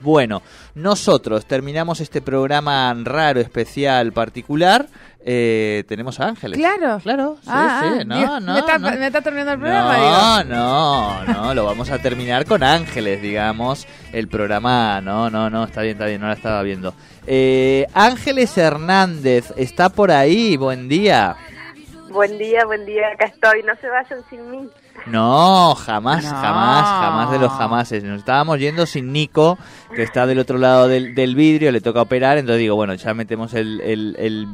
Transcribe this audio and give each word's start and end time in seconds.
Bueno, 0.00 0.42
nosotros 0.74 1.44
terminamos 1.46 2.00
este 2.00 2.22
programa 2.22 2.94
raro, 3.04 3.38
especial, 3.40 4.12
particular. 4.12 4.86
Eh, 5.22 5.84
tenemos 5.86 6.18
a 6.18 6.28
Ángeles. 6.28 6.58
Claro. 6.58 6.98
Claro, 7.02 7.36
sí, 7.42 7.48
Ah, 7.52 7.80
sí. 7.82 7.98
ah, 8.00 8.04
No, 8.06 8.40
no, 8.40 8.52
me, 8.54 8.58
está, 8.60 8.78
no. 8.78 8.90
me 8.90 9.06
está 9.06 9.20
terminando 9.20 9.52
el 9.52 9.58
programa, 9.60 10.42
No, 10.44 11.24
no, 11.24 11.24
no, 11.26 11.54
lo 11.54 11.66
vamos 11.66 11.90
a 11.90 11.98
terminar 11.98 12.46
con 12.46 12.62
Ángeles, 12.62 13.20
digamos. 13.20 13.86
El 14.12 14.28
programa, 14.28 15.02
no, 15.02 15.28
no, 15.28 15.50
no, 15.50 15.64
está 15.64 15.82
bien, 15.82 15.92
está 15.96 16.06
bien, 16.06 16.22
no 16.22 16.28
la 16.28 16.32
estaba 16.34 16.62
viendo. 16.62 16.94
Eh, 17.26 17.86
Ángeles 17.92 18.56
Hernández, 18.56 19.52
¿está 19.58 19.90
por 19.90 20.10
ahí? 20.10 20.56
Buen 20.56 20.88
día. 20.88 21.36
Buen 22.10 22.38
día, 22.38 22.64
buen 22.64 22.86
día, 22.86 23.02
acá 23.12 23.26
estoy. 23.26 23.62
No 23.62 23.74
se 23.78 23.88
vayan 23.88 24.20
sin 24.30 24.50
mí. 24.50 24.68
No, 25.06 25.74
jamás, 25.74 26.24
No. 26.24 26.30
jamás, 26.30 26.84
jamás 26.88 27.30
de 27.30 27.38
los 27.38 27.52
jamases. 27.52 28.04
Nos 28.04 28.18
estábamos 28.18 28.58
yendo 28.58 28.86
sin 28.86 29.12
Nico, 29.12 29.58
que 29.94 30.02
está 30.02 30.26
del 30.26 30.38
otro 30.38 30.58
lado 30.58 30.88
del, 30.88 31.14
del 31.14 31.34
vidrio, 31.34 31.72
le 31.72 31.80
toca 31.80 32.02
operar, 32.02 32.38
entonces 32.38 32.60
digo, 32.60 32.76
bueno, 32.76 32.94
ya 32.94 33.14
metemos 33.14 33.54
el, 33.54 33.80
el- 33.80 34.16
el- 34.18 34.46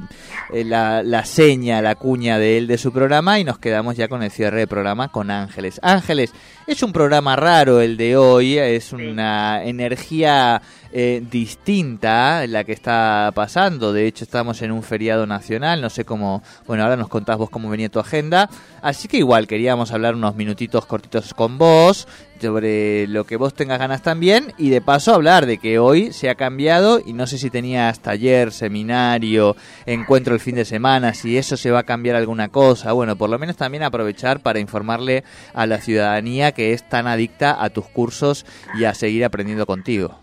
el- 0.53 0.71
la, 0.71 1.03
la 1.03 1.25
seña, 1.25 1.83
la 1.83 1.95
cuña 1.97 2.39
de 2.39 2.59
él 2.59 2.67
de 2.67 2.79
su 2.79 2.93
programa 2.93 3.39
y 3.39 3.45
nos 3.45 3.59
quedamos 3.59 3.97
ya 3.97 4.09
con 4.09 4.23
el 4.23 4.31
cierre 4.31 4.61
de 4.61 4.67
programa 4.67 5.09
con 5.09 5.31
Ángeles. 5.31 5.81
Ángeles, 5.83 6.33
es 6.67 6.83
un 6.83 6.93
programa 6.93 7.37
raro 7.37 7.81
el 7.81 7.97
de 7.97 8.17
hoy, 8.17 8.59
es 8.59 8.93
una 8.93 9.65
energía 9.65 10.61
eh, 10.93 11.23
distinta 11.31 12.45
la 12.49 12.65
que 12.65 12.73
está 12.73 13.31
pasando. 13.35 13.93
De 13.93 14.07
hecho, 14.07 14.25
estamos 14.25 14.61
en 14.63 14.73
un 14.73 14.83
feriado 14.83 15.27
nacional, 15.27 15.81
no 15.81 15.91
sé 15.91 16.05
cómo, 16.05 16.43
bueno, 16.67 16.83
ahora 16.83 16.97
nos 16.97 17.09
contás 17.09 17.39
vos 17.39 17.51
cómo 17.51 17.71
venía 17.71 17.89
tu 17.89 18.01
agenda. 18.01 18.51
Así 18.83 19.07
que 19.07 19.17
igual 19.19 19.47
queríamos 19.47 19.93
hablar 19.93 20.17
unos 20.17 20.35
minutitos 20.35 20.87
cortitos 20.87 21.35
con 21.35 21.57
vos 21.57 22.09
sobre 22.41 23.07
lo 23.07 23.25
que 23.25 23.37
vos 23.37 23.55
tengas 23.55 23.79
ganas 23.79 24.03
también 24.03 24.53
y 24.59 24.71
de 24.71 24.81
paso 24.81 25.15
hablar 25.15 25.47
de 25.47 25.59
que 25.59 25.79
hoy 25.79 26.13
se 26.13 26.29
ha 26.31 26.35
cambiado 26.35 27.01
y 27.05 27.13
no 27.13 27.27
sé 27.27 27.39
si 27.39 27.51
tenías 27.51 28.01
taller, 28.01 28.53
seminario, 28.53 29.57
encuentro 29.87 30.35
el 30.35 30.41
fin 30.41 30.55
de 30.57 30.65
semana, 30.65 31.15
si 31.15 31.37
eso 31.39 31.57
se 31.57 31.71
va 31.71 31.81
a 31.81 31.85
cambiar 31.85 32.17
alguna 32.17 32.49
cosa. 32.49 32.93
Bueno, 32.93 33.17
por 33.17 33.31
lo 33.31 33.39
menos 33.39 33.57
también 33.57 33.83
aprovechar 33.83 34.41
para 34.41 34.59
informarle 34.61 35.25
a 35.55 35.67
la 35.67 35.79
ciudadanía 35.79 36.53
que 36.53 36.73
es 36.73 36.89
tan 36.89 37.07
adicta 37.07 37.63
a 37.63 37.71
tus 37.71 37.87
cursos 37.87 38.47
y 38.79 38.85
a 38.85 38.95
seguir 38.95 39.25
aprendiendo 39.25 39.67
contigo. 39.67 40.19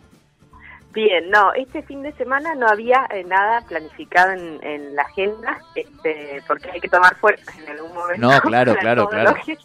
Bien, 0.93 1.27
no, 1.31 1.51
este 1.55 1.81
fin 1.81 2.03
de 2.03 2.11
semana 2.11 2.53
no 2.53 2.67
había 2.67 3.07
eh, 3.11 3.23
nada 3.23 3.61
planificado 3.67 4.33
en, 4.33 4.63
en 4.63 4.95
la 4.95 5.01
agenda, 5.01 5.57
este, 5.73 6.43
porque 6.47 6.69
hay 6.69 6.79
que 6.79 6.87
tomar 6.87 7.15
fuerzas 7.15 7.51
en 7.57 7.67
algún 7.67 7.91
momento. 7.95 8.21
No, 8.21 8.39
claro, 8.41 8.75
claro, 8.79 9.07
claro. 9.09 9.35
que- 9.43 9.57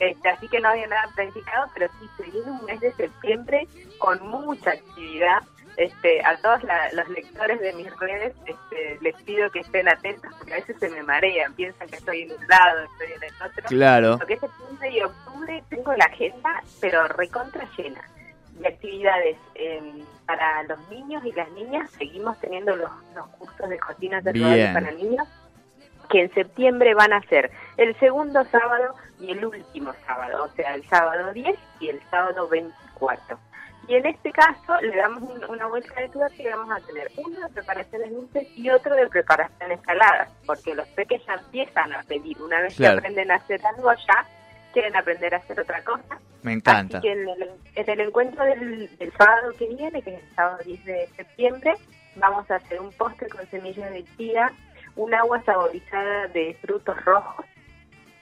Este, 0.00 0.28
así 0.28 0.48
que 0.48 0.60
no 0.60 0.68
había 0.68 0.86
nada 0.86 1.08
planificado, 1.14 1.66
pero 1.74 1.88
sí 2.00 2.08
se 2.16 2.30
viene 2.30 2.50
un 2.50 2.64
mes 2.64 2.80
de 2.80 2.92
septiembre 2.92 3.66
con 3.98 4.20
mucha 4.28 4.70
actividad. 4.70 5.42
Este, 5.76 6.24
a 6.24 6.36
todos 6.36 6.62
la- 6.62 6.92
los 6.92 7.08
lectores 7.08 7.58
de 7.60 7.72
mis 7.72 7.90
redes 7.98 8.32
este, 8.46 8.96
les 9.00 9.14
pido 9.22 9.50
que 9.50 9.58
estén 9.58 9.88
atentos 9.88 10.32
porque 10.38 10.52
a 10.52 10.56
veces 10.58 10.76
se 10.78 10.88
me 10.88 11.02
marean, 11.02 11.52
piensan 11.54 11.88
que 11.88 11.96
estoy 11.96 12.22
en 12.22 12.30
un 12.30 12.46
lado, 12.46 12.84
estoy 12.92 13.12
en 13.12 13.22
el 13.24 13.34
otro. 13.42 13.64
Claro. 13.68 14.16
Lo 14.20 14.26
que 14.26 14.34
es 14.34 14.40
septiembre 14.40 14.90
y 14.90 15.00
octubre 15.02 15.64
tengo 15.70 15.92
la 15.94 16.04
agenda, 16.04 16.62
pero 16.80 17.08
recontra 17.08 17.66
llena 17.76 18.02
de 18.52 18.68
actividades 18.68 19.36
eh, 19.56 20.04
para 20.26 20.62
los 20.62 20.78
niños 20.90 21.24
y 21.24 21.32
las 21.32 21.50
niñas. 21.50 21.90
Seguimos 21.98 22.38
teniendo 22.38 22.76
los, 22.76 22.90
los 23.16 23.26
cursos 23.30 23.68
de 23.68 23.78
cocina 23.80 24.22
saludable 24.22 24.62
para 24.74 24.90
niños, 24.92 25.26
que 26.08 26.20
en 26.22 26.34
septiembre 26.34 26.94
van 26.94 27.12
a 27.12 27.20
ser 27.22 27.50
el 27.78 27.98
segundo 27.98 28.44
sábado 28.44 28.94
y 29.20 29.30
el 29.30 29.44
último 29.44 29.92
sábado, 30.06 30.44
o 30.44 30.48
sea, 30.56 30.74
el 30.74 30.84
sábado 30.88 31.32
10 31.32 31.56
y 31.80 31.88
el 31.88 32.00
sábado 32.10 32.48
24. 32.48 33.38
Y 33.86 33.96
en 33.96 34.06
este 34.06 34.32
caso 34.32 34.80
le 34.80 34.96
damos 34.96 35.22
un- 35.22 35.44
una 35.44 35.66
vuelta 35.66 35.94
de 36.00 36.08
tuerca 36.08 36.42
y 36.42 36.46
vamos 36.48 36.70
a 36.70 36.86
tener 36.86 37.10
uno 37.18 37.38
de 37.40 37.48
preparaciones 37.50 38.10
dulces 38.12 38.48
y 38.56 38.70
otro 38.70 38.94
de 38.94 39.06
preparaciones 39.08 39.78
saladas, 39.84 40.30
porque 40.46 40.74
los 40.74 40.88
peques 40.88 41.20
ya 41.26 41.34
empiezan 41.34 41.92
a 41.92 42.02
pedir, 42.04 42.40
una 42.40 42.60
vez 42.62 42.74
Claro. 42.76 42.94
que 42.94 42.98
aprenden 43.00 43.30
a 43.30 43.34
hacer 43.36 43.60
algo 43.66 43.92
ya, 43.92 44.26
quieren 44.72 44.96
aprender 44.96 45.34
a 45.34 45.38
hacer 45.38 45.60
otra 45.60 45.82
cosa. 45.84 46.18
Me 46.42 46.52
encanta. 46.54 46.98
Así 46.98 47.06
que 47.06 47.12
en 47.12 47.28
el, 47.28 47.50
en 47.74 47.90
el 47.90 48.00
encuentro 48.00 48.44
del, 48.44 48.96
del 48.98 49.12
sábado 49.12 49.52
que 49.58 49.66
viene, 49.68 50.02
que 50.02 50.14
es 50.16 50.22
el 50.22 50.34
sábado 50.34 50.58
10 50.64 50.84
de 50.84 51.06
septiembre, 51.16 51.74
vamos 52.16 52.50
a 52.50 52.56
hacer 52.56 52.80
un 52.80 52.90
postre 52.92 53.28
con 53.28 53.46
semillas 53.50 53.90
de 53.92 54.04
chía, 54.16 54.50
un 54.96 55.12
agua 55.14 55.42
saborizada 55.44 56.26
de 56.28 56.56
frutos 56.60 57.04
rojos 57.04 57.44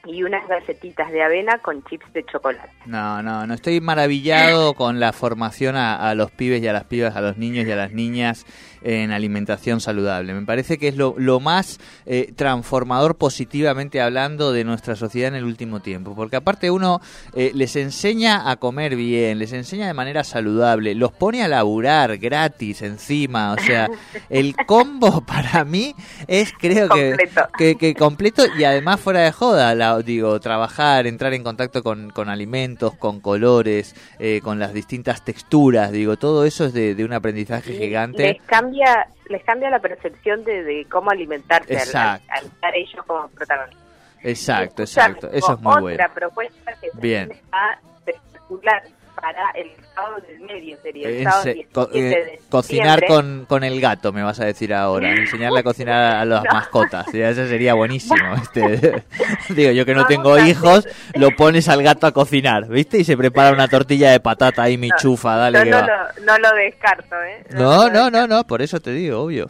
y 0.05 0.23
unas 0.23 0.47
galletitas 0.49 1.11
de 1.13 1.23
avena 1.23 1.59
con 1.59 1.83
chips 1.85 2.13
de 2.13 2.25
chocolate. 2.25 2.71
No, 2.87 3.23
no, 3.23 3.47
no 3.47 3.55
estoy 3.55 3.81
maravillado 3.81 4.75
con 4.75 4.99
la 5.01 5.13
formación 5.13 5.77
a, 5.77 6.15
los 6.15 6.31
pibes 6.31 6.63
y 6.63 6.69
a 6.69 6.73
las 6.73 6.85
pibas, 6.85 7.17
a 7.17 7.21
los 7.21 7.37
niños 7.37 7.67
y 7.67 7.71
a 7.71 7.77
las 7.77 7.93
niñas 7.93 8.45
en 8.85 9.11
alimentación 9.13 9.81
saludable. 9.81 10.35
Me 10.35 10.47
parece 10.47 10.79
que 10.79 10.89
es 10.89 10.97
lo, 10.97 11.15
lo 11.19 11.41
más 11.41 11.79
eh, 12.07 12.33
transformador 12.37 13.17
positivamente 13.17 14.01
hablando 14.01 14.53
de 14.53 14.65
nuestra 14.65 14.97
sociedad 14.97 15.29
en 15.29 15.35
el 15.37 15.45
último 15.45 15.81
tiempo. 15.81 16.15
Porque 16.15 16.37
aparte 16.37 16.71
uno 16.71 17.01
eh, 17.35 17.51
les 17.55 17.77
enseña 17.77 18.51
a 18.51 18.57
comer 18.57 18.97
bien, 18.97 19.39
les 19.39 19.53
enseña 19.53 19.87
de 19.87 19.95
manera 19.95 20.25
saludable, 20.25 20.95
los 20.95 21.13
pone 21.13 21.43
a 21.43 21.49
laburar 21.49 22.19
gratis 22.19 22.83
encima. 22.83 23.53
O 23.53 23.59
sea, 23.59 23.89
el 24.31 24.55
combo 24.67 25.21
para 25.25 25.65
mí 25.65 25.95
es 26.27 26.53
creo 26.59 26.89
que, 26.89 27.09
Completo. 27.11 27.49
que, 27.59 27.75
que 27.77 27.95
completo 27.95 28.45
y 28.59 28.65
además 28.65 29.01
fuera 29.01 29.21
de 29.21 29.33
joda, 29.33 29.75
la- 29.75 29.99
digo, 30.01 30.39
trabajar, 30.41 31.07
entrar 31.07 31.35
en 31.35 31.43
contacto 31.43 31.83
con, 31.83 32.11
con 32.11 32.29
alimentos, 32.29 32.95
con 32.97 33.21
colores, 33.21 33.95
eh, 34.19 34.41
con 34.43 34.59
las 34.59 34.73
distintas 34.75 35.25
texturas, 35.25 35.93
digo, 35.93 36.17
todo 36.17 36.45
eso 36.45 36.65
es 36.67 36.73
de, 36.73 36.95
de 36.95 37.05
un 37.05 37.13
aprendizaje 37.13 37.73
gigante. 37.77 38.35
Les 38.35 38.43
cambia, 38.73 39.07
les 39.29 39.45
cambia 39.45 39.71
la 39.71 39.79
percepción 39.81 40.45
de, 40.45 40.63
de 40.63 40.87
cómo 40.91 41.11
alimentarse 41.11 41.77
al- 41.77 42.21
estar 42.45 42.75
ellos 42.75 43.05
como 43.07 43.29
protagonistas. 43.29 43.83
Exacto, 44.25 44.83
Escuchame, 44.85 45.09
exacto, 45.15 45.37
eso 45.37 45.53
es 45.55 45.61
muy 45.61 45.81
bueno. 45.81 45.95
Otra 46.05 46.15
propuesta 46.15 46.73
que 46.81 46.89
Bien. 46.95 47.31
está 47.33 47.79
espectacular 47.99 48.83
para 49.23 49.51
el 49.55 49.71
sábado 49.95 50.17
del 50.29 50.41
medio, 50.41 50.77
sería 50.83 51.09
el 51.09 51.23
sábado 51.23 51.43
se- 51.45 51.55
17 51.55 51.73
co- 51.73 51.89
eh, 51.95 52.01
de 52.03 52.41
cocinar 52.51 53.07
con, 53.07 53.47
con 53.49 53.63
el 53.65 53.81
gato, 53.81 54.13
me 54.13 54.23
vas 54.23 54.41
a 54.41 54.45
decir 54.45 54.75
ahora. 54.75 55.11
Enseñarle 55.13 55.61
a 55.61 55.63
cocinar 55.63 56.17
a 56.17 56.25
las 56.25 56.43
No. 56.45 56.51
mascotas. 56.53 57.07
Eso 57.15 57.47
sería 57.47 57.75
buenísimo. 57.75 58.17
Este, 58.43 59.05
digo, 59.55 59.71
yo 59.71 59.87
que 59.87 59.95
no 59.95 60.03
Vamos 60.03 60.09
tengo 60.09 60.39
hijos, 60.41 60.89
lo 61.15 61.31
pones 61.31 61.69
al 61.69 61.83
gato 61.83 62.07
a 62.09 62.13
cocinar, 62.13 62.67
¿viste? 62.69 62.99
Y 62.99 63.05
se 63.05 63.17
prepara 63.17 63.53
una 63.53 63.69
tortilla 63.69 64.11
de 64.11 64.19
patata 64.21 64.65
ahí, 64.65 64.77
mi 64.77 64.91
chufa, 64.99 65.37
dale 65.37 65.59
Yo 65.59 65.65
que 65.65 65.71
no 65.71 65.77
va. 65.79 65.87
lo, 65.87 66.25
no 66.25 66.39
lo 66.39 66.55
descarto, 66.57 67.15
¿eh? 67.23 67.45
No, 67.55 67.89
no, 67.89 68.11
no, 68.11 68.27
no, 68.27 68.45
por 68.45 68.61
eso 68.61 68.81
te 68.81 68.91
digo, 68.91 69.21
obvio. 69.23 69.49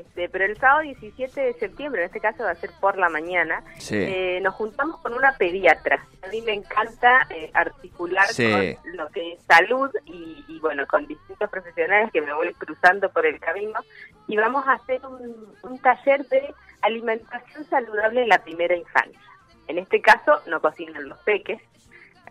Este, 0.00 0.28
pero 0.30 0.46
el 0.46 0.56
sábado 0.56 0.80
17 0.82 1.38
de 1.40 1.52
septiembre, 1.54 2.00
en 2.02 2.06
este 2.06 2.20
caso 2.20 2.44
va 2.44 2.52
a 2.52 2.54
ser 2.54 2.70
por 2.80 2.96
la 2.96 3.08
mañana, 3.10 3.62
Sí. 3.78 3.96
eh, 3.98 4.40
nos 4.42 4.54
juntamos 4.54 4.98
con 5.00 5.12
una 5.12 5.32
pediatra. 5.36 6.02
A 6.22 6.28
mí 6.28 6.40
me 6.42 6.54
encanta 6.54 7.26
eh, 7.30 7.50
articular 7.52 8.26
Sí. 8.28 8.50
con 8.50 8.96
lo 8.96 9.08
que 9.08 9.32
es 9.34 9.42
salud 9.42 9.90
y, 10.06 10.44
y, 10.48 10.58
bueno, 10.60 10.86
con 10.86 11.06
distintos 11.06 11.50
profesionales 11.50 12.10
que 12.12 12.22
me 12.22 12.32
voy 12.32 12.54
cruzando 12.54 13.10
por 13.10 13.26
el 13.26 13.38
camino. 13.38 13.80
Y 14.28 14.36
vamos 14.36 14.66
a 14.66 14.72
hacer 14.74 15.04
un, 15.04 15.54
un 15.62 15.78
taller 15.80 16.26
de 16.28 16.54
alimentación 16.80 17.64
saludable 17.66 18.22
en 18.22 18.28
la 18.28 18.42
primera 18.42 18.74
infancia. 18.74 19.20
En 19.68 19.78
este 19.78 20.00
caso 20.00 20.40
no 20.46 20.60
cocinan 20.60 21.08
los 21.08 21.18
peques, 21.20 21.60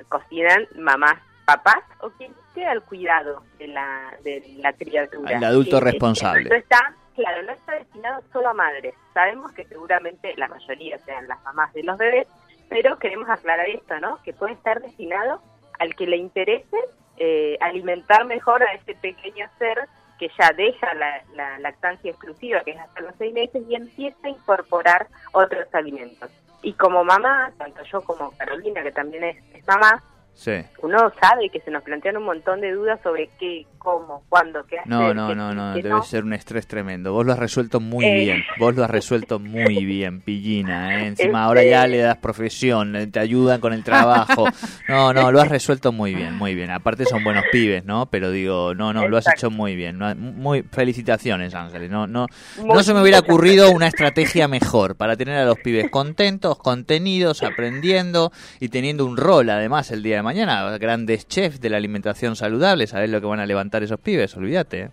cocinan 0.10 0.68
mamás, 0.78 1.20
papás 1.46 1.84
o 2.00 2.10
quien 2.12 2.34
esté 2.48 2.66
al 2.66 2.82
cuidado 2.84 3.44
de 3.60 3.68
la, 3.68 4.14
de 4.24 4.44
la 4.58 4.74
criatura. 4.74 5.38
Al 5.38 5.44
adulto 5.44 5.78
Eh, 5.78 5.82
responsable. 5.82 6.56
Está, 6.58 6.96
claro, 7.16 7.44
no 7.44 7.52
está 7.52 7.74
destinado 7.74 8.22
solo 8.32 8.50
a 8.50 8.54
madres. 8.54 8.94
Sabemos 9.14 9.52
que 9.54 9.66
seguramente 9.66 10.34
la 10.38 10.48
mayoría 10.48 10.98
sean 11.00 11.28
las 11.28 11.42
mamás 11.44 11.74
de 11.74 11.84
los 11.84 11.98
bebés, 11.98 12.28
pero 12.70 12.98
queremos 13.00 13.30
aclarar 13.30 13.68
esto, 13.70 14.00
¿no? 14.00 14.22
Que 14.24 14.34
puede 14.34 14.54
estar 14.54 14.82
destinado 14.82 15.42
al 15.80 15.96
que 15.96 16.08
le 16.08 16.18
interese 16.18 16.78
eh, 17.18 17.58
alimentar 17.62 18.26
mejor 18.26 18.64
a 18.64 18.74
ese 18.74 18.96
pequeño 18.96 19.48
ser 19.60 19.88
que 20.18 20.30
ya 20.38 20.52
deja 20.54 20.94
la, 20.94 21.24
la 21.34 21.60
lactancia 21.60 22.12
exclusiva, 22.12 22.62
que 22.62 22.72
es 22.72 22.80
hasta 22.80 23.02
los 23.02 23.16
seis 23.18 23.34
meses, 23.34 23.64
y 23.68 23.76
empieza 23.76 24.20
a 24.24 24.30
incorporar 24.30 25.08
otros 25.34 25.68
alimentos. 25.74 26.30
Y 26.62 26.74
como 26.74 27.04
mamá, 27.04 27.52
tanto 27.58 27.82
yo 27.84 28.02
como 28.02 28.32
Carolina, 28.38 28.84
que 28.84 28.92
también 28.92 29.24
es 29.24 29.68
mamá, 29.68 30.04
Sí. 30.34 30.54
uno 30.82 30.98
sabe 31.22 31.50
que 31.50 31.60
se 31.62 31.70
nos 31.70 31.84
plantean 31.84 32.18
un 32.18 32.24
montón 32.24 32.62
de 32.62 32.72
dudas 32.72 33.00
sobre 33.04 33.30
qué, 33.40 33.68
cómo, 33.78 34.24
cuándo, 34.28 34.66
qué 34.66 34.80
hacer. 34.80 34.90
No, 34.90 35.14
no, 35.14 35.28
qué 35.30 35.36
no, 35.36 35.54
no, 35.54 35.74
debe 35.76 35.90
no. 35.90 36.02
ser 36.04 36.24
un 36.24 36.34
estrés 36.34 36.66
tremendo. 36.66 37.14
Vos 37.14 37.26
lo 37.26 37.34
has 37.34 37.38
resuelto 37.40 37.80
muy 37.80 38.06
Eh. 38.06 38.16
bien. 38.24 38.44
Vos 38.58 38.76
lo 38.76 38.84
has 38.84 38.90
resuelto 38.90 39.38
muy 39.38 39.86
bien, 39.86 40.22
pillina. 40.22 40.96
¿eh? 41.04 41.08
Encima 41.08 41.28
Este- 41.30 41.38
ahora 41.38 41.64
ya 41.64 41.86
le 41.86 42.00
das 42.00 42.18
profesión, 42.18 43.12
te 43.12 43.20
ayudan 43.20 43.60
con 43.62 43.74
el 43.74 43.84
trabajo. 43.84 44.46
No, 44.88 45.14
no, 45.14 45.32
lo 45.32 45.42
has 45.42 45.50
resuelto 45.50 45.92
muy 45.92 46.16
bien, 46.16 46.36
muy 46.38 46.56
bien. 46.56 46.72
Aparte 46.72 47.06
son 47.06 47.24
buenos 47.24 47.44
pibes, 47.52 47.86
¿no? 47.86 48.08
Pero 48.08 48.32
digo, 48.32 48.74
no, 48.74 48.94
no, 48.94 49.08
lo 49.08 49.18
has 49.18 49.28
hecho 49.28 49.52
muy 49.52 49.76
bien. 49.76 50.00
Muy 50.18 50.64
felicitaciones, 50.64 51.54
Ángeles. 51.54 51.92
No, 51.92 52.08
no, 52.08 52.26
Muy 52.58 52.68
no 52.70 52.82
se 52.84 52.94
me 52.96 53.02
hubiera 53.02 53.20
ocurrido 53.20 53.70
una 53.72 53.88
estrategia 53.88 54.48
mejor 54.48 54.96
para 54.96 55.16
tener 55.16 55.38
a 55.38 55.46
los 55.46 55.60
pibes 55.60 55.92
contentos, 55.92 56.58
contenidos, 56.58 57.44
aprendiendo 57.44 58.32
y 58.60 58.70
teniendo 58.70 59.06
un 59.06 59.18
rol 59.18 59.50
además 59.52 59.92
el 59.92 60.02
día 60.02 60.16
de 60.18 60.21
mañana, 60.24 60.78
grandes 60.78 61.28
chefs 61.28 61.62
de 61.62 61.70
la 61.70 61.78
alimentación 61.78 62.36
saludable, 62.36 62.88
sabes 62.88 63.10
lo 63.10 63.22
que 63.22 63.28
van 63.28 63.40
a 63.40 63.46
levantar 63.46 63.84
esos 63.84 64.00
pibes, 64.00 64.36
olvídate. 64.36 64.90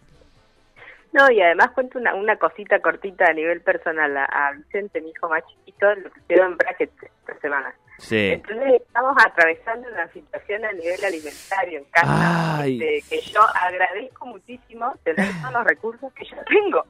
No, 1.12 1.30
y 1.30 1.40
además 1.40 1.70
cuento 1.70 1.98
una, 1.98 2.14
una 2.14 2.36
cosita 2.36 2.80
cortita 2.80 3.26
a 3.26 3.32
nivel 3.32 3.60
personal. 3.62 4.16
A, 4.16 4.52
Vicente, 4.56 5.00
mi 5.00 5.10
hijo 5.10 5.28
más 5.28 5.42
chiquito, 5.48 5.94
lo 5.94 6.10
quedó 6.28 6.44
en 6.44 6.56
brackets 6.56 7.02
esta 7.02 7.40
semana. 7.40 7.74
Sí. 7.98 8.30
Entonces 8.32 8.82
estamos 8.82 9.16
atravesando 9.24 9.88
una 9.90 10.06
situación 10.12 10.64
a 10.64 10.72
nivel 10.72 11.04
alimentario 11.04 11.78
en 11.80 11.84
casa 11.86 12.66
este, 12.66 13.02
que 13.08 13.20
yo 13.22 13.40
agradezco 13.60 14.26
muchísimo 14.26 14.94
tener 15.02 15.26
todos 15.40 15.54
los 15.54 15.64
recursos 15.64 16.12
que 16.12 16.24
yo 16.24 16.36
tengo, 16.44 16.84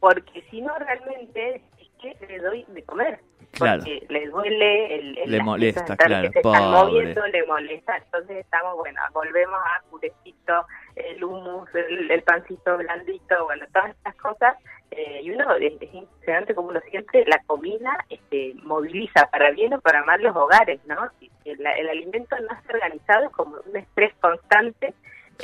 porque 0.00 0.42
si 0.50 0.60
no 0.60 0.76
realmente 0.78 1.62
es 2.08 2.16
que 2.18 2.26
le 2.26 2.38
doy 2.38 2.64
de 2.68 2.82
comer. 2.84 3.20
Porque 3.58 4.06
le 4.08 4.26
duele, 4.28 4.94
el, 4.94 5.30
le 5.30 5.42
molesta, 5.42 5.96
claro, 5.96 6.30
que 6.30 6.40
se 6.40 6.48
están 6.48 6.70
moviendo, 6.70 7.26
le 7.26 7.46
molesta. 7.46 7.96
Entonces 7.96 8.38
estamos, 8.38 8.76
bueno, 8.76 9.00
volvemos 9.12 9.58
a 9.58 9.82
purecito, 9.90 10.66
el 10.94 11.22
humus, 11.24 11.68
el, 11.74 12.22
pancito 12.22 12.78
blandito, 12.78 13.44
bueno, 13.44 13.66
todas 13.72 13.90
estas 13.90 14.14
cosas. 14.16 14.56
Eh, 14.92 15.20
y 15.22 15.30
uno 15.32 15.54
es, 15.56 15.72
impresionante 15.92 16.54
como 16.54 16.68
uno 16.68 16.80
siente, 16.90 17.24
la 17.26 17.42
comida 17.46 17.96
este, 18.08 18.54
moviliza 18.62 19.26
para 19.30 19.50
bien 19.50 19.74
o 19.74 19.80
para 19.80 20.04
mal 20.04 20.22
los 20.22 20.34
hogares, 20.34 20.80
¿no? 20.86 21.10
El, 21.44 21.66
el 21.66 21.88
alimento 21.88 22.36
no 22.40 22.48
es 22.52 22.74
organizado 22.74 23.26
es 23.26 23.32
como 23.32 23.56
un 23.66 23.76
estrés 23.76 24.14
constante 24.20 24.94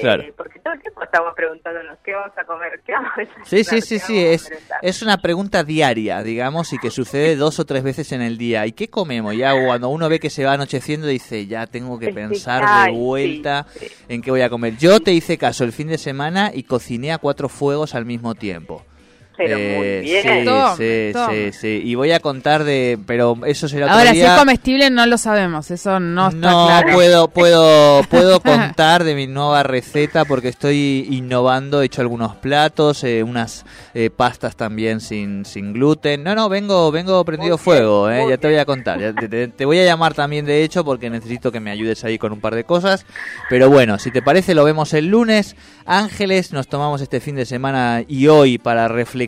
Claro. 0.01 0.23
Eh, 0.23 0.35
porque 0.37 0.59
todo 0.61 0.75
el 0.75 0.81
tiempo 0.81 1.03
estamos 1.03 1.35
preguntándonos 1.35 1.99
qué 2.05 2.13
vamos 2.13 2.37
a 2.37 2.45
comer, 2.45 2.81
qué 2.85 2.93
vamos 2.93 3.11
a 3.17 3.21
desayunar, 3.21 3.47
Sí, 3.47 3.65
sí, 3.65 3.81
sí, 3.81 3.99
sí, 3.99 4.25
es, 4.25 4.53
es 4.83 5.03
una 5.03 5.19
pregunta 5.19 5.65
diaria, 5.65 6.23
digamos, 6.23 6.73
y 6.73 6.79
que 6.79 6.91
sucede 6.91 7.37
dos 7.37 7.59
o 7.59 7.65
tres 7.65 7.83
veces 7.83 8.13
en 8.13 8.23
el 8.23 8.39
día. 8.39 8.67
¿Y 8.67 8.73
qué 8.73 8.89
comemos? 8.89 9.37
Ya 9.37 9.53
cuando 9.65 9.89
uno 9.89 10.09
ve 10.09 10.21
que 10.21 10.31
se 10.31 10.45
va 10.45 10.53
anocheciendo 10.53 11.07
dice, 11.07 11.47
ya 11.47 11.67
tengo 11.67 11.99
que 11.99 12.13
pensar 12.13 12.87
de 12.87 12.93
vuelta 12.93 13.67
en 14.09 14.23
qué 14.23 14.31
voy 14.31 14.43
a 14.43 14.51
comer. 14.51 14.77
Yo 14.77 15.01
te 15.01 15.13
hice 15.13 15.39
caso 15.39 15.65
el 15.65 15.73
fin 15.73 15.89
de 15.89 15.99
semana 15.99 16.51
y 16.53 16.65
cociné 16.65 17.13
a 17.13 17.19
cuatro 17.19 17.49
fuegos 17.49 17.95
al 17.95 18.05
mismo 18.05 18.35
tiempo. 18.35 18.85
Pero 19.37 19.57
muy 19.57 19.87
eh, 19.87 20.01
bien. 20.01 20.47
Sí, 20.77 21.13
sí, 21.13 21.53
sí, 21.53 21.53
sí, 21.53 21.81
Y 21.85 21.95
voy 21.95 22.13
a 22.13 22.21
contar 22.21 22.65
de, 22.65 22.99
pero 23.07 23.39
eso 23.47 23.69
será 23.69 23.87
otro 23.87 23.99
Ahora, 23.99 24.13
si 24.13 24.21
es 24.21 24.31
comestible 24.33 24.91
no 24.91 25.07
lo 25.07 25.19
sabemos, 25.19 25.71
eso 25.71 26.01
no 26.01 26.29
está 26.29 26.51
no, 26.51 26.67
claro. 26.67 26.93
puedo, 26.95 27.29
puedo, 27.29 28.03
puedo 28.11 28.41
contar 28.41 29.05
de 29.05 29.15
mi 29.15 29.27
nueva 29.27 29.63
receta 29.63 30.25
porque 30.25 30.49
estoy 30.49 31.07
innovando, 31.11 31.83
he 31.83 31.87
hecho 31.87 32.01
algunos 32.01 32.37
platos, 32.37 33.05
eh, 33.05 33.23
unas 33.23 33.65
eh, 33.95 34.11
pastas 34.11 34.57
también 34.57 35.01
sin, 35.01 35.45
sin 35.45 35.73
gluten. 35.73 36.25
No, 36.25 36.35
no, 36.35 36.49
vengo, 36.49 36.91
vengo 36.91 37.25
prendido 37.25 37.59
fuego, 37.59 38.11
eh, 38.11 38.27
ya 38.29 38.39
te 38.39 38.49
voy 38.49 38.57
a 38.57 38.65
contar. 38.65 38.99
te, 39.29 39.49
te, 39.49 39.65
voy 39.65 39.79
a 39.79 39.85
llamar 39.85 40.15
también 40.15 40.47
de 40.47 40.65
hecho 40.65 40.85
porque 40.85 41.11
necesito 41.11 41.53
que 41.53 41.61
me 41.61 41.71
ayudes 41.71 42.05
ahí 42.05 42.19
con 42.19 42.33
un 42.33 42.41
par 42.41 42.55
de 42.55 42.65
cosas. 42.65 43.05
Pero 43.51 43.69
bueno, 43.69 43.99
si 43.99 44.11
te 44.11 44.23
parece 44.23 44.55
lo 44.55 44.65
vemos 44.65 44.95
el 44.95 45.09
lunes. 45.09 45.57
Ángeles, 45.89 46.53
nos 46.53 46.67
tomamos 46.67 47.01
este 47.01 47.21
fin 47.21 47.37
de 47.37 47.47
semana 47.47 48.03
y 48.09 48.27
hoy 48.27 48.59
para 48.59 48.89
reflexionar 48.89 49.26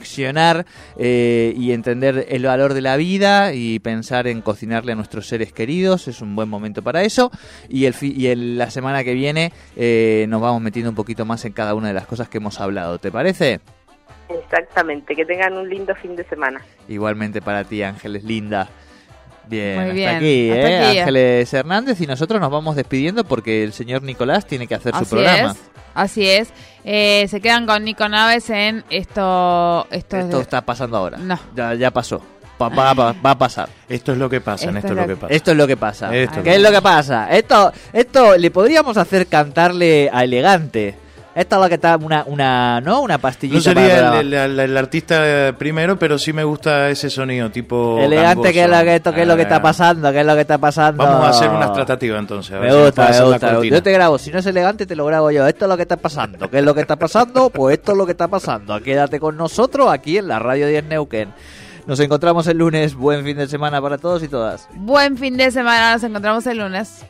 eh, 0.96 1.54
y 1.56 1.72
entender 1.72 2.26
el 2.28 2.44
valor 2.44 2.74
de 2.74 2.80
la 2.80 2.96
vida 2.96 3.54
y 3.54 3.78
pensar 3.78 4.26
en 4.26 4.42
cocinarle 4.42 4.92
a 4.92 4.94
nuestros 4.94 5.26
seres 5.26 5.52
queridos. 5.52 6.08
Es 6.08 6.20
un 6.20 6.34
buen 6.36 6.48
momento 6.48 6.82
para 6.82 7.02
eso. 7.02 7.30
Y, 7.68 7.86
el, 7.86 7.94
y 8.02 8.34
la 8.56 8.70
semana 8.70 9.04
que 9.04 9.14
viene 9.14 9.52
eh, 9.76 10.26
nos 10.28 10.40
vamos 10.40 10.62
metiendo 10.62 10.90
un 10.90 10.96
poquito 10.96 11.24
más 11.24 11.44
en 11.44 11.52
cada 11.52 11.74
una 11.74 11.88
de 11.88 11.94
las 11.94 12.06
cosas 12.06 12.28
que 12.28 12.38
hemos 12.38 12.60
hablado. 12.60 12.98
¿Te 12.98 13.10
parece? 13.10 13.60
Exactamente, 14.28 15.14
que 15.14 15.24
tengan 15.24 15.54
un 15.54 15.68
lindo 15.68 15.94
fin 15.94 16.14
de 16.14 16.24
semana. 16.24 16.60
Igualmente 16.88 17.40
para 17.40 17.64
ti, 17.64 17.82
Ángeles, 17.82 18.24
linda. 18.24 18.68
Bien, 19.48 19.78
hasta, 19.78 20.16
Aquí, 20.16 20.50
¿eh? 20.50 21.00
Ángeles 21.00 21.54
Hernández 21.54 22.00
y 22.00 22.06
nosotros 22.06 22.40
nos 22.40 22.50
vamos 22.50 22.76
despidiendo 22.76 23.24
porque 23.24 23.64
el 23.64 23.72
señor 23.72 24.02
Nicolás 24.02 24.46
tiene 24.46 24.66
que 24.66 24.74
hacer 24.74 24.94
su 24.94 25.06
programa. 25.06 25.56
Así 25.94 26.28
es. 26.28 26.50
Eh, 26.84 27.26
se 27.28 27.40
quedan 27.40 27.66
con 27.66 27.82
Nico 27.84 28.08
Naves 28.08 28.50
en 28.50 28.84
esto. 28.88 29.86
Esto, 29.90 30.16
esto 30.16 30.40
está 30.40 30.60
pasando 30.60 30.96
ahora. 30.96 31.18
No. 31.18 31.38
Ya, 31.56 31.74
ya 31.74 31.90
pasó. 31.90 32.22
Va, 32.60 32.92
va, 32.92 33.14
a 33.22 33.38
pasar. 33.38 33.68
Esto 33.88 34.12
es 34.12 34.18
lo 34.18 34.28
que 34.28 34.40
pasa, 34.40 34.70
esto, 34.70 34.88
es 34.88 34.94
lo 34.94 35.06
que 35.06 35.16
pasa. 35.16 35.34
Esto 35.34 35.50
es 35.52 35.56
lo 35.56 35.66
que 35.66 35.76
pasa. 35.76 36.10
¿Qué 36.10 36.54
es 36.56 36.60
lo 36.60 36.72
que 36.72 36.82
pasa? 36.82 37.30
Esto, 37.30 37.72
esto 37.92 38.36
le 38.36 38.50
podríamos 38.50 38.96
hacer 38.96 39.28
cantarle 39.28 40.10
a 40.12 40.24
Elegante. 40.24 40.96
Esta 41.38 41.54
es 41.54 41.62
la 41.62 41.68
que 41.68 41.76
está 41.76 41.96
una, 41.96 42.24
una, 42.26 42.80
¿no? 42.80 43.00
Una 43.00 43.18
pastillita. 43.18 43.58
No 43.58 43.62
sería 43.62 44.18
el, 44.18 44.76
artista 44.76 45.54
primero, 45.56 45.96
pero 45.96 46.18
sí 46.18 46.32
me 46.32 46.42
gusta 46.42 46.90
ese 46.90 47.08
sonido, 47.08 47.48
tipo. 47.48 47.96
Elegante, 48.00 48.52
¿qué 48.52 48.64
es 48.64 48.68
lo 48.68 48.80
que, 48.80 48.96
esto, 48.96 49.14
qué 49.14 49.22
es 49.22 49.28
lo 49.28 49.36
que 49.36 49.42
está 49.42 49.56
ah. 49.56 49.62
pasando? 49.62 50.10
¿Qué 50.10 50.18
es 50.18 50.26
lo 50.26 50.34
que 50.34 50.40
está 50.40 50.58
pasando? 50.58 51.04
Vamos 51.04 51.26
a 51.26 51.28
hacer 51.28 51.48
una 51.48 51.72
tratativa 51.72 52.18
entonces. 52.18 52.60
me 52.60 52.74
gusta, 52.74 53.08
me 53.08 53.24
gusta. 53.24 53.62
Yo 53.62 53.80
te 53.80 53.92
grabo, 53.92 54.18
si 54.18 54.32
no 54.32 54.40
es 54.40 54.46
elegante, 54.46 54.84
te 54.84 54.96
lo 54.96 55.06
grabo 55.06 55.30
yo. 55.30 55.46
Esto 55.46 55.66
es 55.66 55.68
lo 55.68 55.76
que 55.76 55.82
está 55.82 55.96
pasando. 55.96 56.50
¿Qué 56.50 56.58
es 56.58 56.64
lo 56.64 56.74
que 56.74 56.80
está 56.80 56.96
pasando? 56.96 57.50
Pues 57.50 57.78
esto 57.78 57.92
es 57.92 57.98
lo 57.98 58.04
que 58.04 58.12
está 58.12 58.26
pasando. 58.26 58.82
Quédate 58.82 59.20
con 59.20 59.36
nosotros 59.36 59.92
aquí 59.92 60.18
en 60.18 60.26
la 60.26 60.40
Radio 60.40 60.66
10 60.66 60.86
Neuquén. 60.86 61.32
Nos 61.86 62.00
encontramos 62.00 62.48
el 62.48 62.58
lunes. 62.58 62.96
Buen 62.96 63.24
fin 63.24 63.36
de 63.36 63.46
semana 63.46 63.80
para 63.80 63.96
todos 63.96 64.24
y 64.24 64.28
todas. 64.28 64.68
Buen 64.74 65.16
fin 65.16 65.36
de 65.36 65.52
semana. 65.52 65.92
Nos 65.92 66.02
encontramos 66.02 66.44
el 66.48 66.58
lunes. 66.58 67.04